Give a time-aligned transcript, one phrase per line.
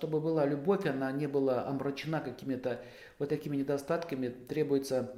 [0.00, 2.80] чтобы была любовь, она не была омрачена какими-то
[3.18, 5.14] вот такими недостатками, требуется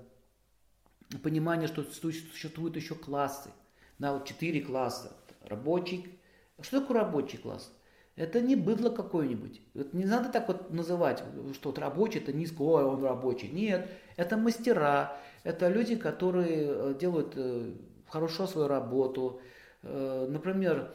[1.22, 3.50] понимание, что существуют еще классы.
[3.98, 5.12] На вот четыре класса.
[5.44, 6.18] Рабочий.
[6.60, 7.72] Что такое рабочий класс?
[8.16, 9.60] Это не быдло какое-нибудь.
[9.74, 11.22] Вот не надо так вот называть,
[11.54, 13.48] что вот рабочий это низко, ой, он рабочий.
[13.48, 17.72] Нет, это мастера, это люди, которые э, делают э,
[18.08, 19.40] хорошо свою работу.
[19.82, 20.92] Э, например,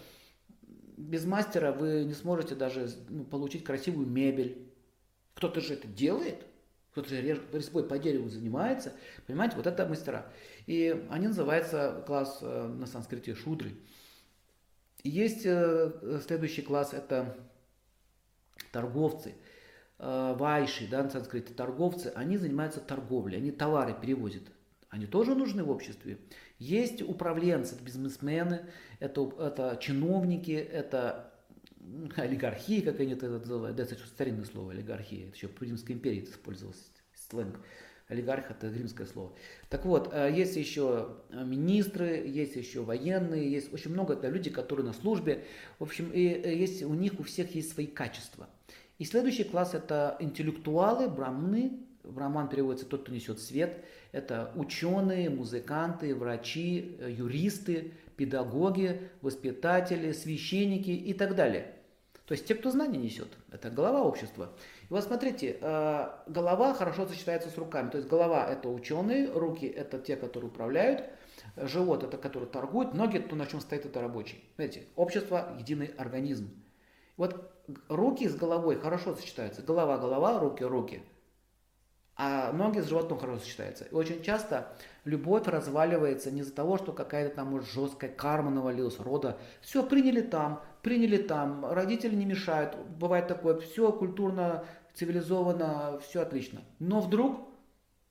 [0.98, 4.68] без мастера вы не сможете даже ну, получить красивую мебель.
[5.36, 6.46] Кто-то же это делает,
[6.92, 8.94] кто-то же резьбой по дереву занимается.
[9.28, 10.26] Понимаете, вот это мастера.
[10.66, 13.78] И они называются класс на санскрите шудры.
[15.04, 17.38] Есть э, следующий класс, это
[18.72, 19.36] торговцы,
[20.00, 24.44] э, вайши, да, на санскрите, торговцы, они занимаются торговлей, они товары перевозят.
[24.90, 26.18] Они тоже нужны в обществе.
[26.60, 28.66] Есть управленцы, это бизнесмены,
[29.00, 31.34] это, это чиновники, это
[32.16, 33.76] олигархии, как они это называют.
[33.76, 36.82] Да, это старинное слово олигархия, это еще в Римской империи это использовался
[37.14, 37.60] сленг.
[38.08, 39.34] Олигарх это римское слово.
[39.70, 44.86] Так вот, э, есть еще министры, есть еще военные, есть очень много это люди, которые
[44.86, 45.44] на службе.
[45.78, 48.48] В общем, и э, есть, у них у всех есть свои качества.
[48.98, 51.80] И следующий класс это интеллектуалы, брамны.
[52.12, 53.84] Браман переводится тот, кто несет свет.
[54.12, 61.74] Это ученые, музыканты, врачи, юристы, педагоги, воспитатели, священники и так далее.
[62.26, 64.50] То есть те, кто знания несет, это голова общества.
[64.90, 67.90] И вот смотрите, э, голова хорошо сочетается с руками.
[67.90, 71.06] То есть голова это ученые, руки это те, которые управляют,
[71.56, 74.44] живот это которые торгуют, ноги то, на чем стоит это рабочий.
[74.56, 76.50] Знаете, общество единый организм.
[77.16, 77.50] Вот
[77.88, 79.62] руки с головой хорошо сочетаются.
[79.62, 81.02] Голова, голова, руки, руки.
[82.20, 83.86] А ноги с животом хорошо сочетаются.
[83.86, 84.74] И очень часто
[85.06, 89.38] любовь разваливается не из-за того, что какая-то там жесткая карма навалилась, рода.
[89.62, 96.62] Все, приняли там, приняли там, родители не мешают, бывает такое, все культурно, цивилизованно, все отлично.
[96.80, 97.48] Но вдруг,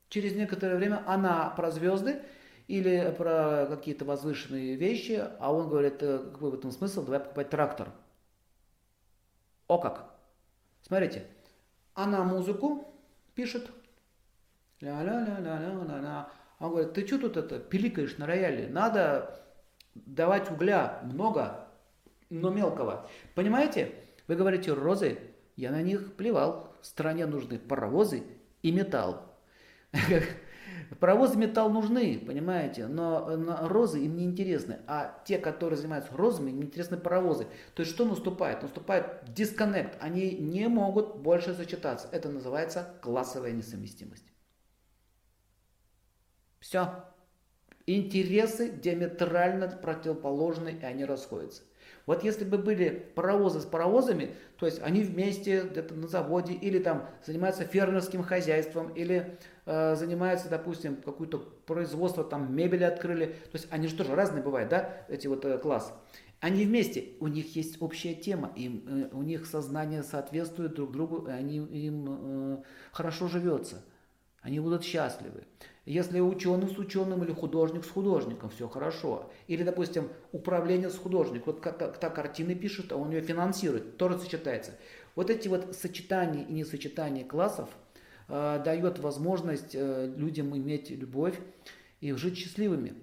[0.09, 2.23] через некоторое время, она про звезды
[2.69, 7.51] или про какие-то возвышенные вещи, а он говорит, «Э, какой в этом смысл, давай покупать
[7.51, 7.89] трактор.
[9.67, 10.15] О как!
[10.83, 11.27] Смотрите,
[11.95, 12.87] она музыку
[13.35, 13.69] пишет,
[14.81, 16.29] ля-ля-ля-ля-ля-ля-ля,
[16.59, 18.69] он говорит, ты что тут это пиликаешь на рояле?
[18.69, 19.41] Надо
[19.95, 21.69] давать угля много,
[22.31, 23.09] но мелкого.
[23.35, 23.93] Понимаете?
[24.27, 25.19] Вы говорите розы,
[25.57, 26.75] я на них плевал.
[26.83, 28.25] Стране нужны паровозы
[28.63, 29.23] и металл.
[31.01, 33.29] Паровозы и металл нужны, понимаете, но
[33.69, 34.79] розы им не интересны.
[34.87, 37.47] А те, которые занимаются розами, им интересны паровозы.
[37.75, 38.63] То есть что наступает?
[38.63, 39.97] Наступает дисконнект.
[40.01, 42.09] Они не могут больше сочетаться.
[42.13, 44.25] Это называется классовая несовместимость.
[46.67, 46.89] Все.
[47.87, 51.63] Интересы диаметрально противоположны, и они расходятся.
[52.07, 56.81] Вот если бы были паровозы с паровозами, то есть они вместе где-то на заводе или
[56.81, 63.69] там занимаются фермерским хозяйством, или э, занимаются, допустим, какое-то производство, там мебели открыли, то есть
[63.71, 65.93] они же тоже разные бывают, да, эти вот э, классы.
[66.41, 71.29] Они вместе, у них есть общая тема, им, э, у них сознание соответствует друг другу,
[71.29, 73.85] и они, им э, хорошо живется,
[74.47, 75.43] они будут счастливы.
[75.87, 79.29] Если ученый с ученым или художник с художником, все хорошо.
[79.49, 81.55] Или, допустим, управление с художником.
[81.55, 84.79] Вот как, как та картины пишет, а он ее финансирует, тоже сочетается.
[85.17, 87.69] Вот эти вот сочетания и несочетания классов
[88.29, 91.39] э, дает возможность э, людям иметь любовь
[92.01, 92.95] и жить счастливыми.